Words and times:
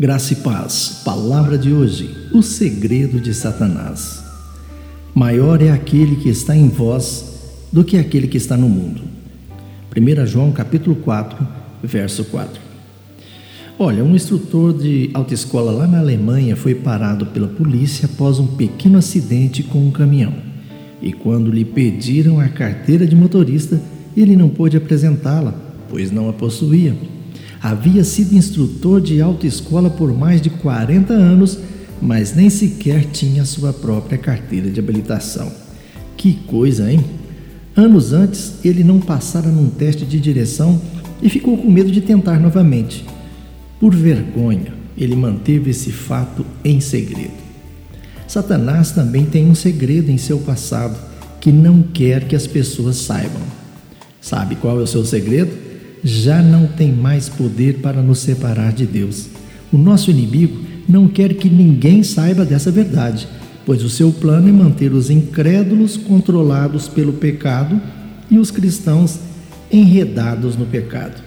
Graça 0.00 0.32
e 0.32 0.36
paz. 0.36 1.02
Palavra 1.04 1.58
de 1.58 1.72
hoje: 1.72 2.08
o 2.32 2.42
segredo 2.42 3.20
de 3.20 3.34
Satanás. 3.34 4.24
Maior 5.14 5.60
é 5.60 5.70
aquele 5.70 6.16
que 6.16 6.30
está 6.30 6.56
em 6.56 6.68
vós 6.68 7.66
do 7.70 7.84
que 7.84 7.98
aquele 7.98 8.26
que 8.26 8.38
está 8.38 8.56
no 8.56 8.68
mundo. 8.68 9.02
1 9.94 10.26
João 10.26 10.50
capítulo 10.50 10.96
4, 10.96 11.46
verso 11.82 12.24
4. 12.24 12.58
Olha, 13.78 14.02
um 14.02 14.14
instrutor 14.14 14.72
de 14.72 15.10
autoescola 15.12 15.70
lá 15.70 15.86
na 15.86 15.98
Alemanha 15.98 16.56
foi 16.56 16.74
parado 16.74 17.26
pela 17.26 17.48
polícia 17.48 18.08
após 18.10 18.38
um 18.38 18.46
pequeno 18.46 18.96
acidente 18.96 19.62
com 19.62 19.86
um 19.86 19.90
caminhão. 19.90 20.32
E 21.02 21.12
quando 21.12 21.50
lhe 21.50 21.66
pediram 21.66 22.40
a 22.40 22.48
carteira 22.48 23.06
de 23.06 23.14
motorista, 23.14 23.80
ele 24.16 24.36
não 24.36 24.48
pôde 24.48 24.76
apresentá-la, 24.76 25.54
pois 25.90 26.10
não 26.10 26.30
a 26.30 26.32
possuía. 26.32 26.96
Havia 27.62 28.02
sido 28.02 28.34
instrutor 28.34 29.00
de 29.00 29.22
autoescola 29.22 29.88
por 29.88 30.12
mais 30.12 30.40
de 30.40 30.50
40 30.50 31.12
anos, 31.12 31.58
mas 32.00 32.34
nem 32.34 32.50
sequer 32.50 33.04
tinha 33.04 33.44
sua 33.44 33.72
própria 33.72 34.18
carteira 34.18 34.68
de 34.68 34.80
habilitação. 34.80 35.52
Que 36.16 36.32
coisa, 36.32 36.90
hein? 36.90 37.04
Anos 37.76 38.12
antes, 38.12 38.54
ele 38.64 38.82
não 38.82 38.98
passara 38.98 39.48
num 39.48 39.70
teste 39.70 40.04
de 40.04 40.18
direção 40.18 40.80
e 41.22 41.28
ficou 41.28 41.56
com 41.56 41.70
medo 41.70 41.92
de 41.92 42.00
tentar 42.00 42.40
novamente. 42.40 43.04
Por 43.78 43.94
vergonha, 43.94 44.74
ele 44.98 45.14
manteve 45.14 45.70
esse 45.70 45.92
fato 45.92 46.44
em 46.64 46.80
segredo. 46.80 47.40
Satanás 48.26 48.90
também 48.90 49.24
tem 49.24 49.48
um 49.48 49.54
segredo 49.54 50.10
em 50.10 50.18
seu 50.18 50.38
passado 50.38 50.98
que 51.40 51.52
não 51.52 51.80
quer 51.80 52.26
que 52.26 52.34
as 52.34 52.46
pessoas 52.46 52.96
saibam. 52.96 53.42
Sabe 54.20 54.56
qual 54.56 54.80
é 54.80 54.82
o 54.82 54.86
seu 54.86 55.04
segredo? 55.04 55.71
Já 56.02 56.42
não 56.42 56.66
tem 56.66 56.92
mais 56.92 57.28
poder 57.28 57.78
para 57.78 58.02
nos 58.02 58.18
separar 58.18 58.72
de 58.72 58.86
Deus. 58.86 59.28
O 59.72 59.78
nosso 59.78 60.10
inimigo 60.10 60.60
não 60.88 61.08
quer 61.08 61.34
que 61.34 61.48
ninguém 61.48 62.02
saiba 62.02 62.44
dessa 62.44 62.70
verdade, 62.70 63.28
pois 63.64 63.82
o 63.82 63.90
seu 63.90 64.12
plano 64.12 64.48
é 64.48 64.52
manter 64.52 64.92
os 64.92 65.10
incrédulos 65.10 65.96
controlados 65.96 66.88
pelo 66.88 67.12
pecado 67.12 67.80
e 68.30 68.38
os 68.38 68.50
cristãos 68.50 69.20
enredados 69.70 70.56
no 70.56 70.66
pecado. 70.66 71.22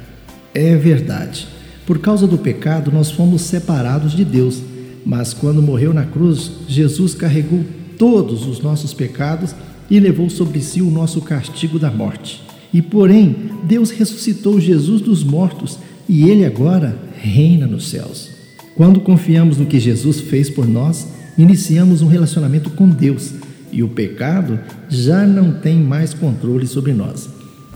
É 0.53 0.75
verdade. 0.75 1.47
Por 1.85 1.99
causa 1.99 2.27
do 2.27 2.37
pecado, 2.37 2.91
nós 2.91 3.11
fomos 3.11 3.41
separados 3.43 4.13
de 4.13 4.25
Deus, 4.25 4.61
mas 5.05 5.33
quando 5.33 5.61
morreu 5.61 5.93
na 5.93 6.03
cruz, 6.03 6.51
Jesus 6.67 7.13
carregou 7.13 7.63
todos 7.97 8.45
os 8.45 8.59
nossos 8.59 8.93
pecados 8.93 9.55
e 9.89 9.99
levou 9.99 10.29
sobre 10.29 10.59
si 10.61 10.81
o 10.81 10.89
nosso 10.89 11.21
castigo 11.21 11.77
da 11.79 11.91
morte. 11.91 12.44
E 12.75 12.81
porém, 12.81 13.33
Deus 13.63 13.89
ressuscitou 13.89 14.59
Jesus 14.59 14.99
dos 14.99 15.23
mortos 15.23 15.79
e 16.09 16.29
ele 16.29 16.43
agora 16.43 16.99
reina 17.21 17.65
nos 17.65 17.87
céus. 17.87 18.29
Quando 18.75 18.99
confiamos 18.99 19.57
no 19.57 19.65
que 19.65 19.79
Jesus 19.79 20.19
fez 20.19 20.49
por 20.49 20.67
nós, 20.67 21.07
iniciamos 21.37 22.01
um 22.01 22.07
relacionamento 22.07 22.69
com 22.71 22.89
Deus 22.89 23.31
e 23.71 23.81
o 23.81 23.87
pecado 23.87 24.59
já 24.89 25.25
não 25.25 25.53
tem 25.53 25.79
mais 25.79 26.13
controle 26.13 26.67
sobre 26.67 26.91
nós. 26.91 27.29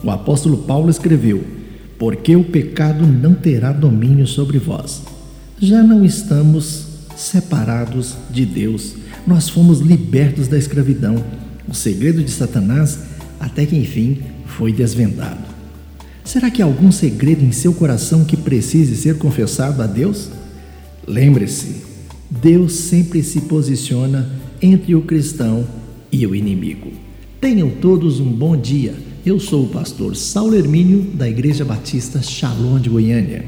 O 0.04 0.12
apóstolo 0.12 0.58
Paulo 0.64 0.90
escreveu: 0.90 1.46
Porque 1.98 2.36
o 2.36 2.44
pecado 2.44 3.08
não 3.08 3.34
terá 3.34 3.72
domínio 3.72 4.28
sobre 4.28 4.58
vós. 4.58 5.02
Já 5.62 5.82
não 5.82 6.04
estamos 6.04 6.88
separados 7.16 8.18
de 8.30 8.46
Deus, 8.46 8.96
nós 9.26 9.48
fomos 9.48 9.80
libertos 9.80 10.50
da 10.50 10.58
escravidão. 10.58 11.24
O 11.70 11.74
segredo 11.74 12.22
de 12.22 12.32
Satanás, 12.32 13.00
até 13.40 13.66
que 13.66 13.78
enfim, 13.78 14.18
foi 14.60 14.74
desvendado. 14.74 15.40
Será 16.22 16.52
que 16.52 16.62
há 16.62 16.66
algum 16.66 16.92
segredo 16.92 17.46
em 17.46 17.52
seu 17.54 17.74
coração 17.74 18.26
que 18.26 18.36
precise 18.36 18.98
ser 18.98 19.18
confessado 19.18 19.82
a 19.82 19.88
Deus? 19.88 20.30
Lembre-se, 21.08 21.78
Deus 22.30 22.74
sempre 22.74 23.24
se 23.24 23.40
posiciona 23.42 24.30
entre 24.62 24.94
o 24.96 25.02
cristão 25.02 25.66
e 26.12 26.28
o 26.28 26.36
inimigo. 26.36 26.92
Tenham 27.40 27.70
todos 27.70 28.20
um 28.20 28.30
bom 28.30 28.58
dia. 28.58 28.94
Eu 29.26 29.40
sou 29.40 29.64
o 29.64 29.70
pastor 29.70 30.14
Saulo 30.18 30.56
Hermínio, 30.56 31.04
da 31.14 31.28
Igreja 31.30 31.64
Batista 31.64 32.22
Shalom 32.22 32.80
de 32.80 32.90
Goiânia. 32.90 33.46